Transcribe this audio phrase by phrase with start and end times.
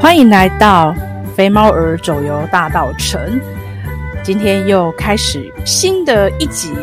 [0.00, 0.94] 欢迎来到
[1.36, 3.38] 肥猫儿走游大道城，
[4.22, 6.74] 今天又开始新的一集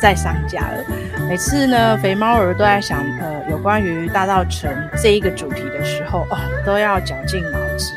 [0.00, 0.82] 在上架了。
[1.28, 7.92] 每次呢，肥猫儿都在想，呃，有关于大道城这一个主题的时候，哦，都要绞尽脑汁。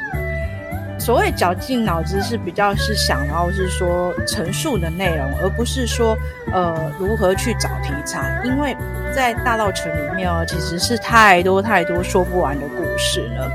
[0.99, 6.17] 所谓绞尽脑汁，是比较是想，然后是说陈述的内容，而不是说，
[6.51, 8.41] 呃，如何去找题材。
[8.43, 8.75] 因为
[9.13, 13.49] 在大道城里面哦，其实是太多太多说不完的故事了。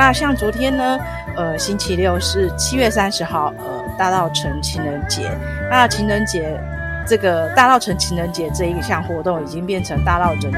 [0.00, 0.98] 那像昨天呢，
[1.36, 5.30] 呃，星期六是七月三十号，呃，大稻埕情人节。
[5.70, 6.58] 那情人节
[7.06, 10.50] 这个大稻埕情人节这一项活动，已经变成大稻埕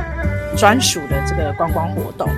[0.56, 2.28] 专属的这个观光活动。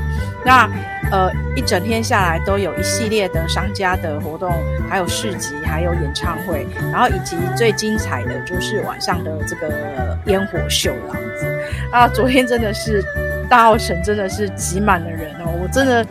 [0.47, 0.67] 那
[1.13, 4.51] 呃，一整天下来都有一系列的商家的活动，
[4.89, 11.65] 还有市集，还有演唱会，然后以及最精彩的就是晚上的这个烟火秀这样子。
[11.93, 13.05] 啊，昨天真的是
[13.47, 16.03] 大稻埕真的是挤满了人哦，我真的。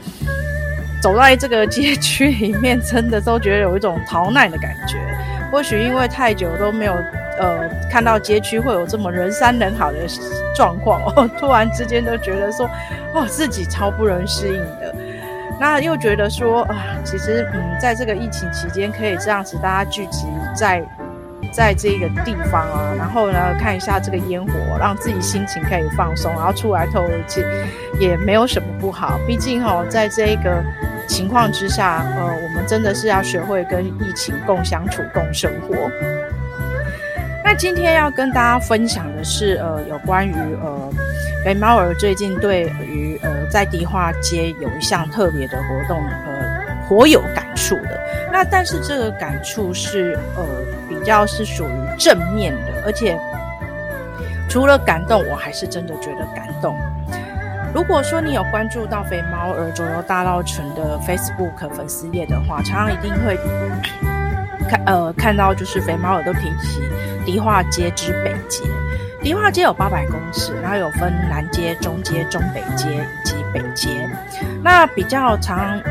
[1.03, 4.97] 走在这个街区里面，真的都觉得有一种逃难的感觉。
[5.51, 6.93] 或许因为太久都没有
[7.37, 9.97] 呃看到街区会有这么人山人海的
[10.55, 12.69] 状况哦， 突然之间都觉得说，
[13.13, 14.95] 哦，自己超不能适应的。
[15.59, 20.81] 那又觉得说啊，其实嗯，在这个疫情期间可以这样子大家聚集在
[21.51, 27.43] 在这个地方啊，然后呢看一下这个烟火，让自己心情可以放松，然后出来透透气，
[27.99, 29.19] 也没有什么不好。
[29.27, 30.63] 毕竟哦，在这个。
[31.07, 35.75] 情况之下，呃，我们真的是要学会跟疫情共相处、共生活。
[37.43, 40.89] 那今天要跟大家分享的是，呃，有关于呃，
[41.43, 47.99] 北猫儿最近对于呃，在迪化街有一项特别的活动，呃，颇有感触的。
[48.31, 50.43] 那但是这个感触是，呃，
[50.87, 53.19] 比较是属于正面的，而且
[54.49, 56.75] 除了感动，我还是真的觉得感动。
[57.73, 63.35] 如果说你有关注到肥猫儿左右大道城的 Facebook 粉丝页的话，常常一定会
[64.69, 66.81] 看呃看到，就是肥猫儿都提起
[67.25, 68.63] 迪化街之北街。
[69.23, 74.07] 迪化街有八百公尺，然后有分南街、中街、中北街以及北街。
[74.61, 75.81] 那比较常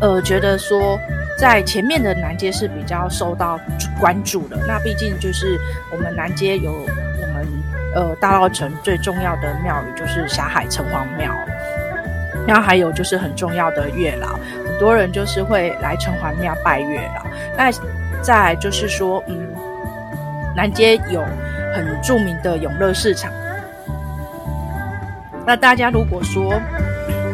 [0.00, 0.98] 呃觉得说，
[1.38, 3.60] 在前面的南街是比较受到
[4.00, 4.58] 关注的。
[4.66, 5.60] 那毕竟就是
[5.92, 6.74] 我们南街有。
[7.96, 11.34] 呃，大稻城最重要的庙宇就是霞海城隍庙，
[12.46, 17.26] 然后还有就是很重要的月老，很多人就是会来城隍庙拜月老。
[17.56, 17.70] 那
[18.20, 19.48] 再就是说，嗯，
[20.54, 21.22] 南街有
[21.74, 23.32] 很著名的永乐市场。
[25.46, 26.52] 那大家如果说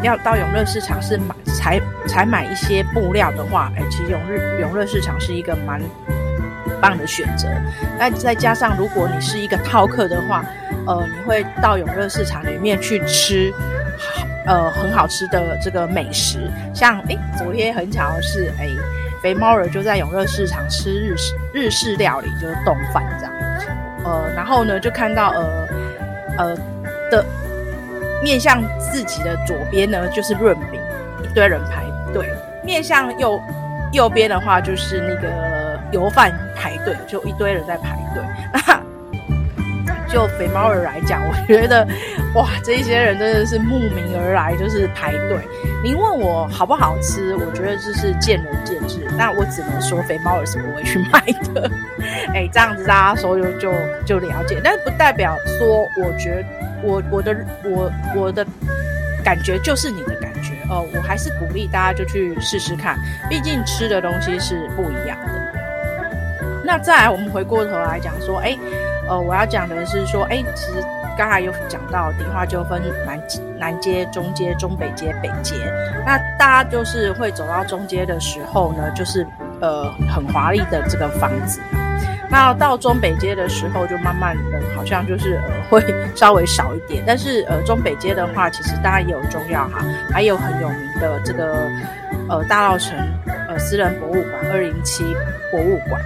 [0.00, 5.82] 要到永乐市场是买采采买一些布料的话，哎，其实永日永乐市场是一个蛮。
[6.82, 7.46] 棒的选择，
[7.96, 10.44] 那再加上如果你是一个饕客的话，
[10.84, 13.52] 呃，你会到永乐市场里面去吃，
[14.44, 16.50] 呃，很好吃的这个美食。
[16.74, 18.76] 像诶，昨天很巧的是，诶，
[19.22, 23.32] 肥猫儿就在永乐市场吃日式日式料理，就是冻饭这样。
[24.04, 25.68] 呃，然后呢，就看到呃
[26.38, 26.56] 呃
[27.12, 27.24] 的
[28.24, 30.80] 面向自己的左边呢，就是润饼，
[31.22, 32.24] 一堆人排队；
[32.64, 33.40] 面向右
[33.92, 35.51] 右边的话，就是那个。
[35.92, 38.22] 油饭排队，就一堆人在排队。
[38.52, 38.82] 那
[40.12, 41.86] 就肥猫儿来讲，我觉得
[42.34, 45.38] 哇，这些人真的是慕名而来，就是排队。
[45.82, 48.98] 您问我好不好吃，我觉得这是见仁见智。
[49.16, 51.20] 那我只能说，肥猫儿是不会去买
[51.54, 51.70] 的。
[52.34, 53.72] 哎、这样子大家说就就
[54.04, 56.44] 就了解，但是不代表说，我觉得
[56.82, 58.46] 我我的我我的
[59.24, 60.86] 感觉就是你的感觉哦。
[60.94, 62.98] 我还是鼓励大家就去试试看，
[63.30, 65.31] 毕竟吃的东西是不一样的。
[66.64, 68.56] 那再来，我们回过头来讲说，哎，
[69.08, 70.82] 呃，我要讲的是说，哎，其实
[71.18, 73.20] 刚才有讲到，迪化就分南
[73.58, 75.54] 南街、中街、中北街、北街。
[76.06, 79.26] 那大家就是会走到中街的时候呢，就是
[79.60, 81.60] 呃很华丽的这个房子。
[82.30, 85.84] 那到中北街的时候，就慢慢的好像就是呃会
[86.14, 87.02] 稍微少一点。
[87.06, 91.68] 但是呃中北街的话，其实大家也有重要哈，还有很有名的这个
[92.30, 92.96] 呃大稻城
[93.48, 95.04] 呃私人博物馆二零七
[95.50, 96.00] 博物馆。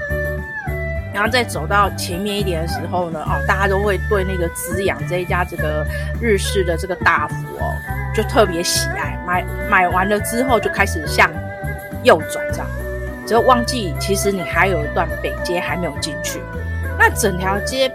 [1.17, 5.83] 然后再走到前面一点的时候呢，哦，大家都会对那个滋养这一家这个
[6.21, 7.73] 日式的这个大福哦，
[8.15, 9.19] 就特别喜爱。
[9.27, 11.33] 买买完了之后，就开始向
[12.03, 12.67] 右转这样，
[13.27, 16.39] 只要忘记其实你还有一段北街还没有进去。
[16.99, 17.91] 那整条街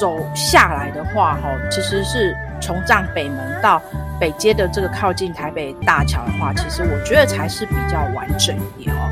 [0.00, 3.82] 走下来的话，哈，其实是从站北门到
[4.20, 9.08] 北街的这个靠近台北大桥的话，其实我觉得才是比较完整一点哦。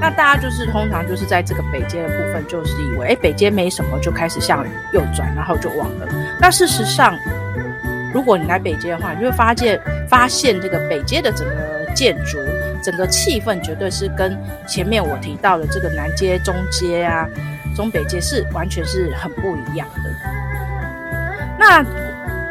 [0.00, 6.08] 那大家就是通常就是在这个北街的部分，就是以为哎，北街没什么，就开始向右转，然后就忘了。
[6.40, 7.16] 那事实上，
[8.12, 12.36] 如果你来北街的话，你就会发现发现这个北街的整个建筑
[12.82, 14.36] 整个气氛绝对是跟
[14.66, 17.28] 前面我提到的这个南街、中街啊、
[17.76, 20.10] 中北街是完全是很不一样的。
[21.56, 21.84] 那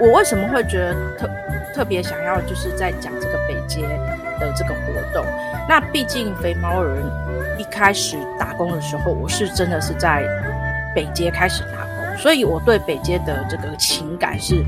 [0.02, 1.30] 我为什么会觉得特
[1.76, 3.84] 特别想要就是在讲这个北街
[4.40, 5.24] 的这个活动？
[5.70, 7.04] 那毕竟肥猫人
[7.60, 10.26] 一开始打工的时候，我是真的是在
[10.96, 14.66] 北街开始打工，所以我对北街的这个情感是，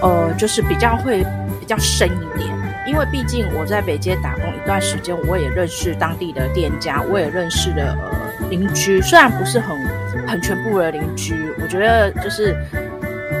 [0.00, 1.22] 呃，就是比较会
[1.60, 2.48] 比较深一点。
[2.86, 7.94] 因为毕竟我在北街打工一段时间，我也认识当地的店家，我也认识了
[8.40, 9.76] 呃邻居，虽然不是很
[10.26, 12.56] 很全部的邻居，我觉得就是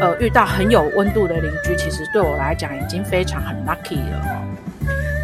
[0.00, 4.42] 呃遇到很有温度的邻居，其实对我来讲已经非常很 lucky 了。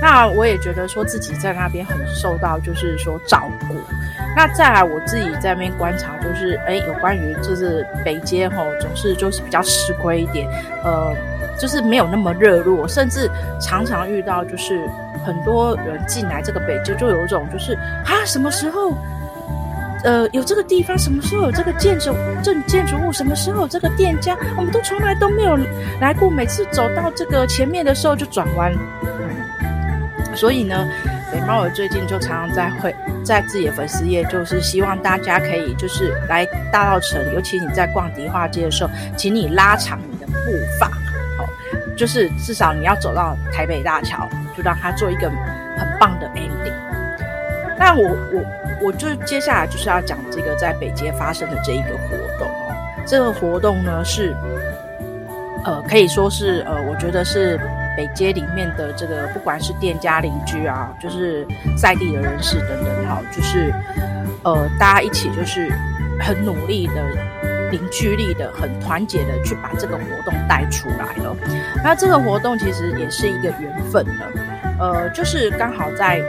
[0.00, 3.74] 那我也觉得说自己在那边很受到就是说照顾。
[4.36, 10.48] 那再来我自己在那边观察，就是哎有关于就是北街吼，总是就是比较吃亏一点，
[10.84, 11.14] 呃。
[11.58, 14.78] 就是没有那么热络，甚至常常遇到，就是
[15.24, 17.72] 很多人进来这个北街，就有一种就是
[18.04, 18.92] 啊，什么时候，
[20.06, 25.58] 呃，有这个地方，什么时候有这个建筑，这建筑物，什么时候有这个店家，我们都从来都没有
[26.00, 28.72] 来过，每次走到这个前面的时候就转弯。
[29.02, 30.88] 嗯，所以呢，
[31.32, 32.94] 肥猫儿最近就常常在会
[33.24, 40.88] 在自己的粉丝页，就是希望大家可以就是来大稻埕，尤其你在逛迪化街的时候，请你拉长你的步伐。
[41.96, 45.30] 就是至少你要走到台北大桥，就让它做一个
[45.78, 46.70] 很棒的 ending。
[47.78, 48.44] 那我我
[48.82, 52.74] 我就接下来就是要讲这个在北街发生的这一个活动哦。
[53.06, 54.34] 这个活动呢是，
[55.64, 57.58] 呃，可以说是呃，我觉得是
[57.96, 61.46] 北街里面的这个不管是店家邻居啊，就是
[61.76, 63.72] 在地的人士等等，哈，就是
[64.44, 65.68] 呃，大家一起就是
[66.20, 66.94] 很努力的。
[67.68, 71.36] 凝聚力的，很团结的去把这个活动带出来了。
[71.82, 74.32] 那这个活动其实也是一个缘分了，
[74.78, 76.22] 呃，就是刚好在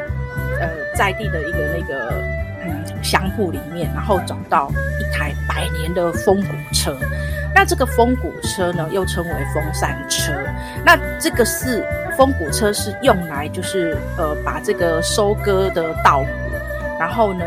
[0.59, 2.11] 呃在地的一个那个
[3.03, 6.97] 商铺里面，然后找到一台百年的风骨车。
[7.55, 10.33] 那这个风骨车呢，又称为风扇车。
[10.85, 11.85] 那这个是
[12.17, 16.27] 风骨车，是用来就是呃把这个收割的稻谷，
[16.99, 17.45] 然后呢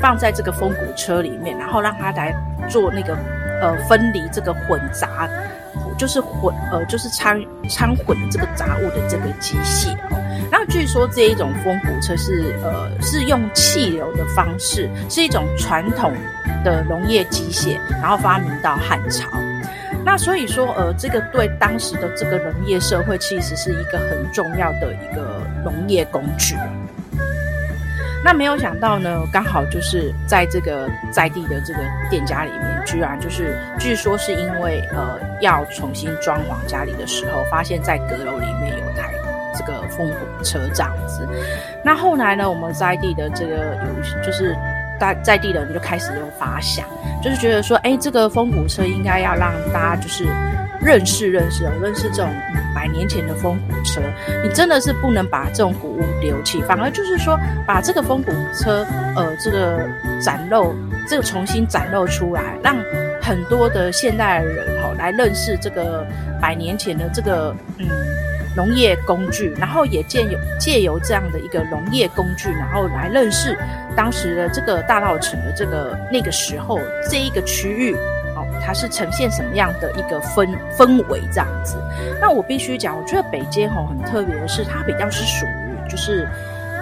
[0.00, 2.34] 放在这个风骨车里面，然后让它来。
[2.68, 3.16] 做那个
[3.60, 5.28] 呃分离这个混杂，
[5.98, 9.96] 就是混呃就是掺掺混的这个杂物的这个机械
[10.50, 16.12] 那据说这一种风骨车是呃是用气流的方式，是一种传统
[16.64, 19.28] 的农业机械，然后发明到汉朝。
[20.04, 26.56] 那所以说呃这个对当时的这个农业社会其实是一个很重要的一个农业工具。
[28.22, 31.80] 那没有想到呢，刚好就是在这个在地的这个
[32.10, 38.69] 店家里面，居然就是据说是因为呃要重新装潢家里的时候，发现在阁楼里面
[39.54, 41.28] 这个风骨车这样子。
[41.84, 44.56] 那后来呢，我们在地的这个有就是
[44.98, 46.86] 在在地的人就开始有发想，
[47.22, 50.26] 就是觉得说，哎，这个风骨车应该要让大家就是。
[50.82, 52.30] 认识认识，认识这种
[52.74, 54.00] 百年前的风骨车，
[54.42, 59.86] 你真的是不能把这种古物丢弃，反而就是说把这个风骨车，呃，这个
[60.24, 60.74] 展露，
[61.06, 62.74] 这个重新展露出来，让
[63.20, 66.02] 很多的现代人哈来认识这个
[66.40, 67.86] 百年前的这个嗯
[68.56, 73.56] 农业工具，然后也借由借由这样的一个农业工具，然后来认识
[73.96, 76.78] 当时的这个大稻埕的这个那个时候
[77.10, 77.94] 这一个区域。
[78.36, 81.76] 哦它是呈现什么样的一个氛氛围这样子？
[82.20, 86.28] 那我必须讲，我觉得北街吼很特别的是，它比较是属于就是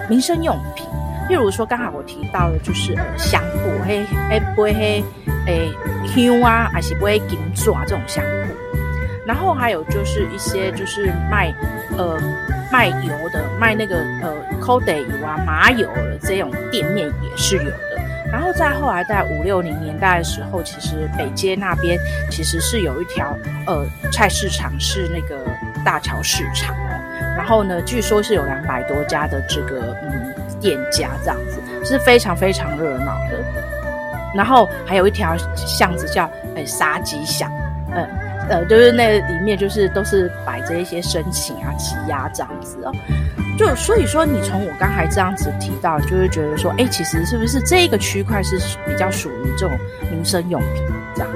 [0.08, 0.86] 民生用品，
[1.28, 5.04] 例如说刚才我提到的就是呃香布，嘿，哎不会嘿，
[5.46, 5.70] 诶
[6.04, 8.47] 香啊，还是不会金纸啊这种香布，
[9.28, 11.54] 然后还有就是一些就是卖
[11.98, 12.18] 呃
[12.72, 18.00] 卖油的，卖那个呃抠地油啊麻油的这种店面也是有的。
[18.32, 21.98] 然后在后来在五六零年代的时候，其实北街那边
[22.30, 25.44] 其实是有一条呃菜市场，是那个
[25.84, 26.90] 大桥市场哦。
[27.36, 33.44] 然后呢，据说是有两百多家的这个嗯店家这样子，是非常非常热闹的。
[34.34, 37.50] 然后还有一条巷子叫呃杀鸡巷，
[37.92, 38.06] 呃
[38.48, 42.92] 呃就是那里面就是都是摆着一些申请啊鸡鸭这样子哦。
[43.58, 49.76] 就所以说，你从我刚才这样子提到，就会觉得说，哎，其实是不是这个区块是比较属于这种
[50.10, 50.82] 民生用品
[51.14, 51.30] 这样？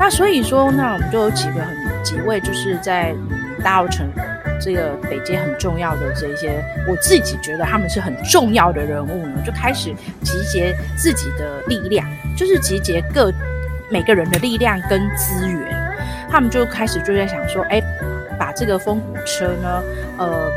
[0.00, 3.14] 那所以说，那我们就有几个很几位，就是在
[3.62, 4.08] 大澳城
[4.60, 9.92] 这个北街很重要的这一些，我自己觉得他们是很重要的人物呢，就开始
[10.22, 12.04] 集结自己的力量，
[12.36, 13.32] 就是集结各
[13.90, 15.77] 每个人的力量跟资源，
[16.30, 17.82] 他们就开始就在想说，哎，
[18.38, 19.82] 把这个风骨车呢，
[20.18, 20.50] 呃。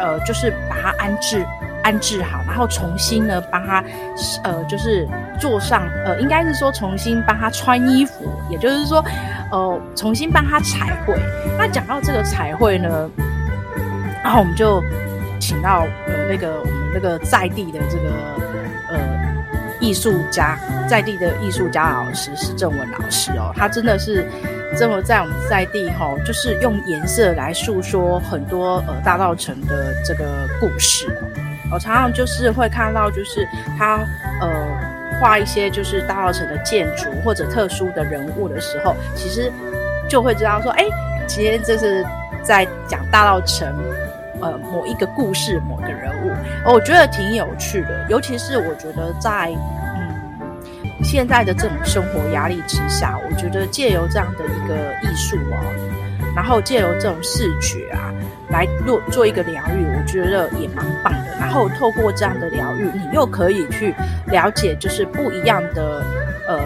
[0.00, 1.44] 呃，就是把它安置
[1.82, 3.82] 安置好，然后重新呢帮他
[4.44, 5.08] 呃，就是
[5.40, 9.04] 坐上呃，应该是说重新帮他穿衣服，也就是说
[9.50, 11.16] 呃，重新帮他彩绘。
[11.58, 13.10] 那讲到这个彩绘呢，
[14.22, 14.80] 然后我们就
[15.40, 18.47] 请到呃那个我们那个在地的这个。
[19.80, 20.58] 艺术家，
[20.88, 24.26] 在地的艺术家老师是郑文老师哦，他真的是
[24.76, 31.06] 这么在我们在地哈、哦，就是用颜色来诉说很多呃大稻埕的这个故事。
[31.70, 33.46] 我常常就是会看到，就是
[33.78, 33.98] 他
[34.40, 34.50] 呃
[35.20, 39.52] 画一些就是大稻埕的建筑或者特殊的人物的时候，其实
[40.08, 40.84] 就会知道说，哎，
[41.26, 42.04] 今天这是
[42.42, 43.66] 在讲大稻埕。
[44.40, 46.27] 呃，某一个故事，某个人物，
[46.64, 48.06] 我觉得挺有趣的。
[48.08, 55.56] 尤其是我觉得在嗯现在的这种生活压力之下，我觉得借由这样的一个艺术哦，
[56.34, 58.12] 然后借由这种视觉啊，
[58.50, 61.36] 来做做一个疗愈，我觉得也蛮棒的。
[61.38, 63.94] 然后透过这样的疗愈，你又可以去
[64.26, 66.02] 了解，就是不一样的
[66.48, 66.60] 呃。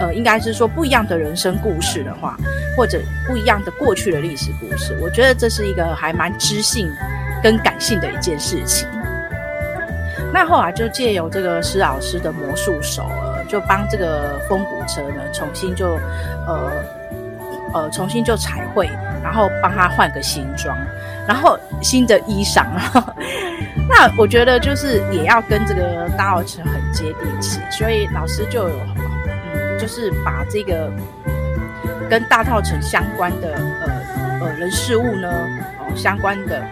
[0.00, 2.36] 呃，应该是说不一样的人生故事的话，
[2.76, 6.94] 或者不一样的过去的历史故事，我觉得这是一个还蛮知性的
[7.44, 8.88] 跟感性的一件事情。
[10.32, 13.04] 那后来就借由这个施老师的魔术手，
[13.46, 15.98] 就帮这个风骨车呢重新就
[16.46, 16.72] 呃
[17.74, 18.88] 呃重新就彩绘，
[19.22, 20.76] 然后帮他换个新装，
[21.28, 22.64] 然后新的衣裳。
[23.88, 29.04] 那我觉得就是也要跟这个大稻埕很接地气，所以老师就有嗯。
[29.76, 30.90] 就是把这个
[32.08, 35.28] 跟大套城相关的呃呃人事物呢，
[35.80, 36.62] 哦相关的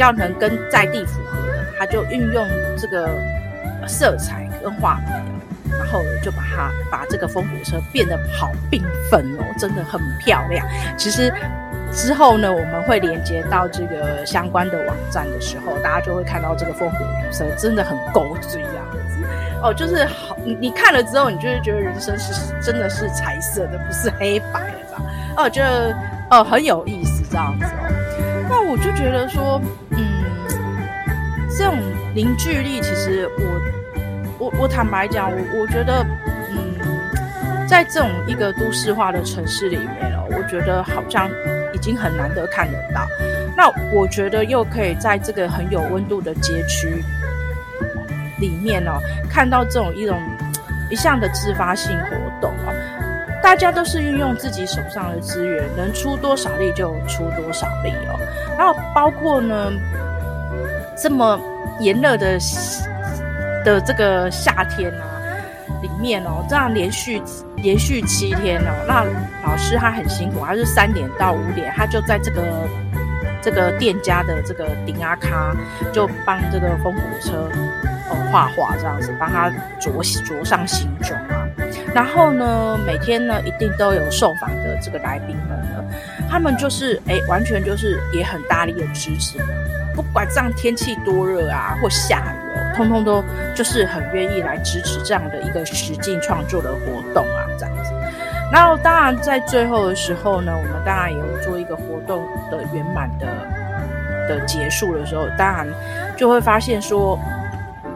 [0.00, 3.08] 较能跟在地符合的，他就运用这个
[3.86, 5.12] 色彩跟画笔，
[5.78, 10.66] 然后就把它把这个风火车变得好缤纷哦，真的很漂亮。
[10.96, 11.32] 其实
[11.92, 16.98] 之后呢，我们会连接到这个相关的网站的时候，大家就会看到这个风火
[17.30, 18.80] 车真的很勾追啊。
[19.62, 25.02] 哦，就是好，你你看了之后，你就会觉得人生是真的是彩色的，不是黑白的，这样。
[25.36, 25.94] 哦，我觉得
[26.30, 27.66] 哦很有意思这样子。
[28.70, 29.60] 我就觉得说，
[29.90, 29.98] 嗯，
[31.58, 31.76] 这种
[32.14, 33.60] 凝聚力，其实我
[34.38, 36.06] 我我坦白讲，我我觉得，
[36.50, 41.28] 嗯，在这种一个都市化的城市里面哦，我觉得好像
[41.74, 43.08] 已经很难得看得到。
[43.56, 47.02] 那我觉得又可以在这个很有温度的街区。
[48.38, 50.16] 里面哦，看到这种一种
[50.88, 52.72] 一项的自发性活动哦，
[53.50, 58.16] 大家都是运用自己手上的资源，能出多少力就出多少力哦。
[58.56, 59.72] 然后包括呢，
[60.96, 61.36] 这么
[61.80, 62.38] 炎热的
[63.64, 65.02] 的这个夏天啊，
[65.82, 67.20] 里面哦，这样连续
[67.56, 69.04] 连续七天哦，那
[69.44, 72.68] 老师他很辛苦，他是三点到五点，他就在这个
[73.42, 75.56] 这个店家的这个顶阿卡，
[75.92, 77.50] 就帮这个风骨车。
[78.30, 79.90] 画画这样子，帮他着
[80.24, 81.20] 着上新装。
[81.92, 85.84] 然后呢，每天呢，一定都有受访的这个来宾们呢，
[86.30, 89.38] 他们就是哎，完全就是也很大力的支持，
[89.94, 93.24] 不管这样天气多热啊，或下雨哦，通通都
[93.56, 97.92] 就是很愿意来支持这样的一个实境创作的活动啊，这样子。
[98.52, 103.26] 然后当然在最后的时候呢，我们当然也会做一个活动的圆满的
[104.28, 105.66] 的结束的时候，当然
[106.16, 107.18] 就会发现说。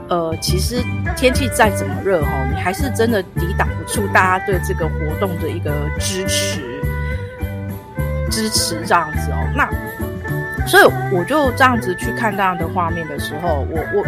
[0.08, 0.82] 呃，其实
[1.16, 6.60] 天气再怎么热哈，你还是真的抵挡不住大家对这个活动的一个支持，
[8.30, 9.38] 支持这样子哦。
[9.56, 9.68] 那
[10.66, 14.04] 所以我就这样子去看这样的画面的时候，我我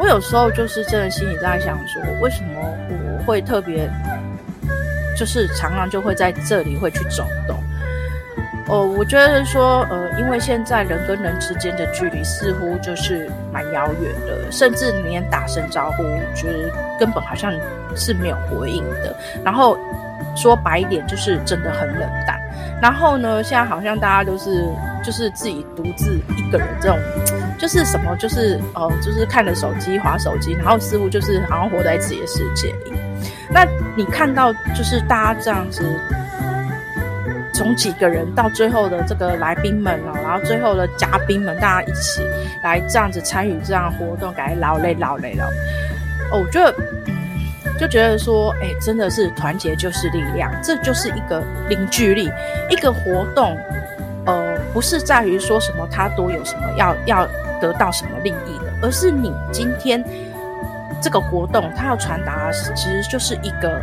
[0.00, 3.90] 我有时候就是真的心里在想说，为什么我会特别，
[5.16, 7.60] 就是常常就会在这里会去走动。
[8.68, 16.02] 哦，我觉得说，呃，因为现在人跟人之间的距离似乎就是蛮遥远的，甚至连打声招呼，
[16.34, 17.52] 就是根本好像
[17.94, 19.14] 是没有回应的。
[19.44, 19.78] 然后
[20.34, 22.40] 说白一点，就是真的很冷淡。
[22.82, 24.64] 然后呢，现在好像大家都是
[25.00, 26.98] 就是自己独自一个人，这种
[27.56, 32.92] 就是什么，就是、呃，就是看着手机划手机，然后似乎就是好像活在自己的世界里。
[33.48, 35.84] 那你看到就是大家这样子。
[37.56, 42.20] 从几个人到最后的这个来宾们哦，然后最后的嘉宾们，大家一起
[42.62, 45.50] 来这样子参与这样活动，感觉劳累劳累了。
[46.30, 46.74] 哦，我觉得，
[47.80, 52.30] 就觉得说，哎，真的是团结就是力量，这就是一个凝聚力。
[52.68, 53.56] 一个活动，
[54.26, 57.26] 呃，不是在于说什么他多有什么要要
[57.58, 60.04] 得到什么利益的，而是你今天
[61.00, 63.80] 这个活动，它要传达的其实就是一个。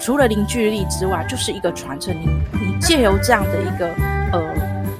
[0.00, 2.14] 除了凝聚力之外，就是一个传承。
[2.18, 3.86] 你你借由这样的一个
[4.32, 4.42] 呃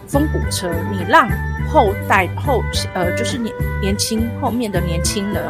[0.07, 1.29] 风骨车，你让
[1.69, 5.43] 后代后呃，就是年年轻后面的年轻人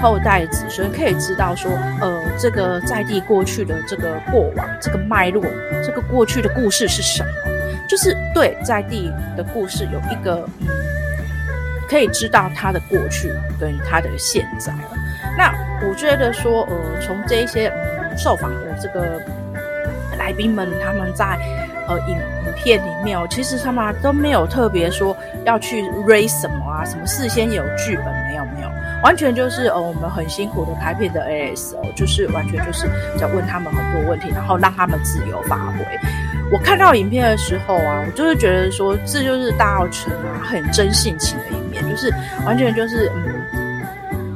[0.00, 1.70] 后代子孙可以知道说，
[2.00, 5.44] 呃，这个在地过去的这个过往，这个脉络，
[5.84, 7.28] 这个过去的故事是什么？
[7.86, 10.48] 就是对在地的故事有一个，
[11.88, 13.30] 可以知道他的过去
[13.60, 14.72] 跟他的现在。
[15.36, 15.52] 那
[15.86, 17.68] 我觉得说，呃，从这一些
[18.16, 19.20] 受访的这个
[20.18, 21.38] 来宾们，他们在。
[21.86, 22.16] 呃，影
[22.56, 28.68] 片里面哦，其实他们都没有特别说要去 raise 什么啊，什么事先有剧本没有没有，
[29.02, 35.84] 完全就是呃，我们很辛苦的拍片的 AS 哦，就是完全就是在问他们很多问题，然后让他们自由发挥。
[36.50, 42.10] 我看到影片的时候啊，我就是觉得说，这就是大稻埕啊，很真性情的一面，就是
[42.46, 43.33] 完全就是嗯。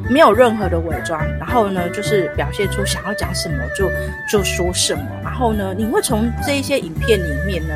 [0.09, 3.91] 没有任何的伪装，然后呢，就是表现出想要讲什么就
[4.29, 7.75] 就说什么，然后呢，你会从这一些影片里面呢，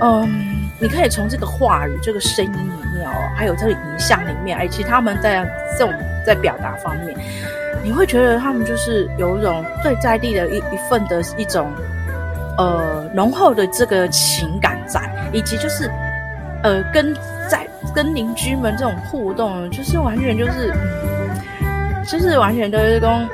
[0.00, 0.28] 嗯，
[0.80, 5.94] 你可以从这个话语、这个声音里面哦，还有这个影像里面，哎，其他们在这种
[6.26, 7.16] 在表达方面，
[7.84, 11.70] 你会觉得他们就是有一种最在地的一一份的一种
[12.58, 15.00] 呃浓厚的这个情感在，
[15.32, 15.88] 以及就是
[16.64, 17.14] 呃跟
[17.48, 17.64] 在
[17.94, 20.74] 跟邻居们这种互动，就是完全就是。
[22.04, 23.28] 就是完全都是讲，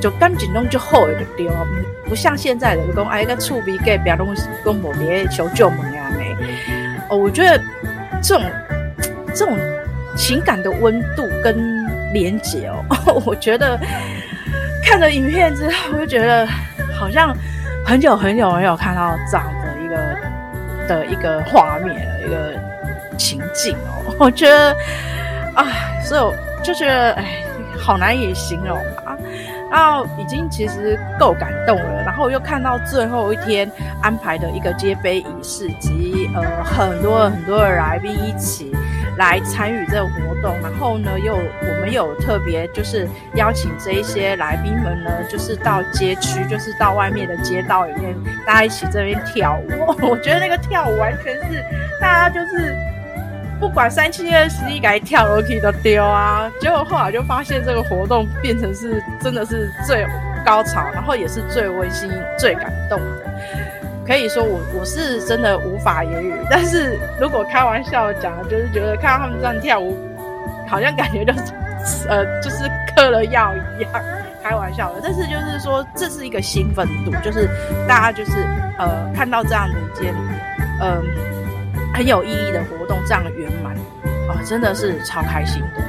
[0.00, 1.66] 就感情拢就好就对哦，
[2.08, 6.34] 不像现在的讲，哎，个厝边隔壁拢是讲无别求救门呀没。
[7.08, 7.60] 哦，我觉得
[8.22, 8.44] 这种
[9.34, 9.56] 这种
[10.16, 13.78] 情感的温度跟连结哦，我觉得
[14.82, 16.46] 看了影片之后，我就觉得
[16.98, 17.36] 好像
[17.84, 20.16] 很久很久没有看到这样的一个
[20.88, 22.54] 的一个画面一个
[23.16, 24.74] 情境哦，我觉得
[25.54, 25.66] 啊，
[26.02, 26.47] 所以。
[26.62, 27.24] 就觉得哎，
[27.78, 29.16] 好难以形容啊！
[29.70, 33.70] 然后已经其实够感动了，然后又看到最后一天
[34.02, 38.74] 安排的一个接杯仪式及呃很多很多的来宾一起
[39.18, 48.14] 来参与这个活动，然后呢又我们有特别就是邀请这一些来宾们呢，就是到街区，就是到外面的街道里面，
[48.46, 49.94] 大家一起这边跳舞。
[50.08, 51.62] 我觉得那个跳舞完全是
[52.00, 52.74] 大家就是。
[53.60, 56.50] 不管三七二十一，该跳楼梯都丢啊！
[56.60, 60.06] 结果后来就发现这个活动变成是真的是最
[60.44, 63.30] 高潮，然后也是最温馨、最感动的。
[64.06, 69.98] 可以说我我是真的无法言语，但是如果开玩笑讲，就是觉得看到他们这样跳舞，
[70.68, 73.92] 好像感觉就是呃就是嗑了药一样，
[74.42, 75.00] 开玩笑的。
[75.02, 77.48] 但是就是说这是一个兴奋度，就是
[77.88, 78.32] 大家就是
[78.78, 80.14] 呃看到这样的一件
[80.80, 81.02] 嗯。
[81.94, 83.74] 很有意义的活动，这样圆满
[84.28, 85.82] 哦，真的是超开心的。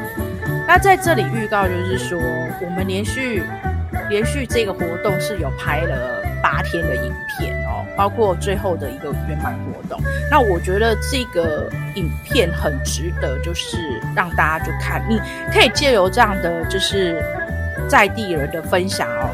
[0.67, 2.19] 那在这里预告就是说，
[2.61, 3.43] 我们连续
[4.09, 9.99] 连续这个活动是有拍了八天的影片哦，包括最后的一个圆满活动。
[10.29, 13.77] 那我觉得这个影片很值得，就是
[14.15, 15.03] 让大家去看。
[15.09, 15.19] 你
[15.51, 17.23] 可以借由这样的就是
[17.87, 19.29] 在地人的分享哦，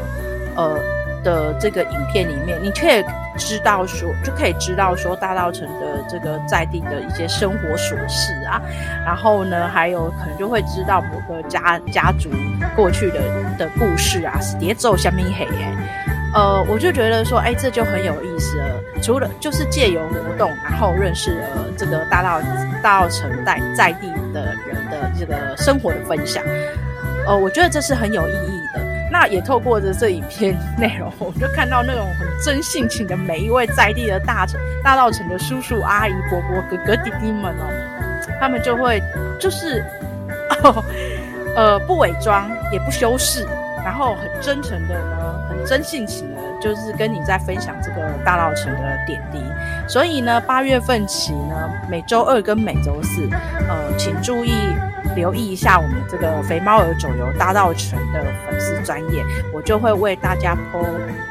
[0.56, 0.80] 呃
[1.22, 3.04] 的这个影片里面，你却。
[3.36, 8.60] 知道说就可以知道说大稻埕的这个在地的一些生活琐事啊，
[9.04, 12.30] 然后呢，还有可能就会知道某个家家族
[12.74, 13.20] 过去的
[13.58, 15.72] 的故事啊，是叠奏下面黑哎，
[16.34, 18.64] 呃，我就觉得说，哎，这就很有意思了。
[19.02, 21.46] 除了就是借由活动，然后认识了
[21.76, 22.40] 这个大稻
[22.82, 26.42] 大稻城在在地的人的这个生活的分享，
[27.26, 28.85] 呃，我觉得这是很有意义的。
[29.18, 37.64] 那也透过着这影片内容，我们就看到那种很真性情的每一位在地的大城大道城的叔叔阿姨伯伯哥哥弟弟们哦，
[38.38, 39.02] 他们就会
[39.40, 39.82] 就是，
[40.62, 40.84] 哦、
[41.56, 43.46] 呃不伪装也不修饰，
[43.82, 49.38] 然后很真诚的呢，很真性情的，就是跟你在分享这个大道城的点滴。
[49.88, 53.26] 所以呢，八月份起呢，每周二跟每周四，
[53.66, 54.52] 呃，请注意。
[55.16, 60.86] 留意一下我们这个肥猫儿走游大稻城的粉丝专业，我就会为大家 po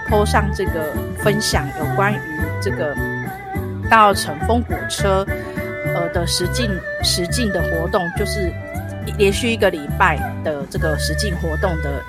[0.10, 2.18] po 上这个分享有关于
[2.60, 2.94] 这个
[3.90, 5.26] 大稻城风骨车
[5.94, 6.70] 呃的实境
[7.04, 8.52] 实境的活动，就是
[9.18, 12.04] 连续一个礼拜的这个实境活动的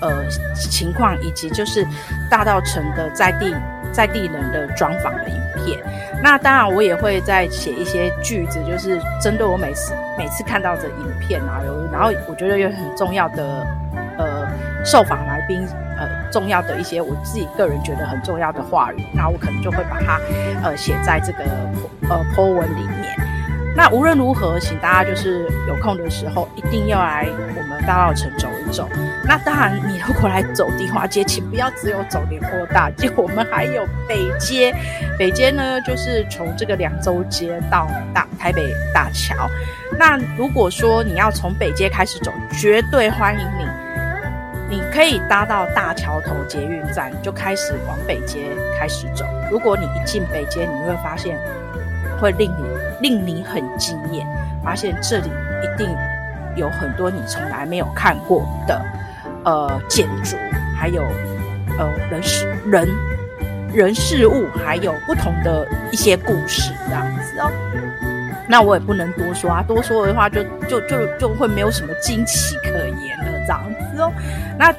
[0.00, 1.84] 呃情况，以及就是
[2.30, 3.52] 大稻城的在地
[3.92, 5.78] 在地人的专访的影片。
[6.22, 13.66] 那当然，我也会在写一些句子，就是针对我每次每次看到的影片啊，有然后我觉得有很重要的
[14.16, 14.48] 呃
[14.84, 15.66] 受访来宾
[15.98, 20.18] 呃重要的一些我自己个人觉得很重要的话语，那我可能就会把它
[20.62, 21.44] 呃写在这个
[22.08, 23.25] 呃 po 文里面。
[23.76, 28.88] 那无论如何，请大家就是有空的时候一定要来我们大稻城走一走。
[29.22, 34.74] 那当然，你如果来走迪化街，请不要只有走联络大街，我们还有北街。
[35.18, 39.48] 北街呢，就是从这个凉州街到大台北大桥。
[39.98, 43.66] 那如果说你要从北街开始走，绝对欢迎你。
[44.68, 48.46] 你可以搭到大桥头捷运站，就开始往北街
[48.80, 49.24] 开始走。
[49.50, 51.38] 如果你一进北街，你会发现
[52.20, 52.76] 会令你。
[53.02, 54.26] 令你很惊艳，
[54.64, 55.28] 发现这里
[55.62, 55.86] 一定
[56.56, 58.82] 有很多你从来没有看过的
[59.44, 60.34] 呃建筑，
[60.74, 61.02] 还有
[61.78, 62.88] 呃人事人
[63.70, 67.52] 人事物，还有不同的一些故事这样子哦。
[68.48, 74.10] 那我也不能多说啊，多说的话就就就就会没有什么惊奇可言了这样子哦。
[74.58, 74.74] 那。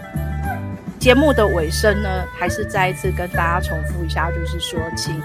[1.00, 5.22] 节目的尾声呢，还是再一次跟大家重复一下，就是说，请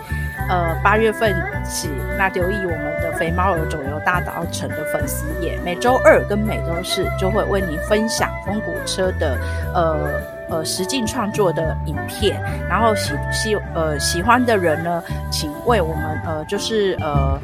[0.48, 9.38] 呃八月份起，那留意我们的肥猫儿走游大稻城的粉丝页，每周二跟每周四就会为您分享风骨车的
[9.74, 17.40] 呃呃实境创作的影片，然后喜喜呃喜欢的人呢，请为我们呃就是呃。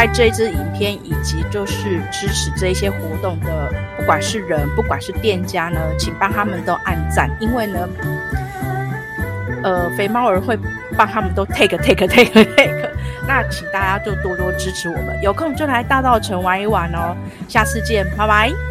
[0.00, 7.86] 拍这一支影片，以及就是支持这一些活动的，不管是人，不管是店家呢，请帮他们都按赞，因为呢，
[9.62, 10.58] 呃，肥猫儿会
[10.96, 12.90] 帮他们都 take take take take，
[13.28, 17.14] 那请大家就多多支持我们，有空就来大道城玩一玩哦，
[17.46, 18.69] 下次见，拜拜。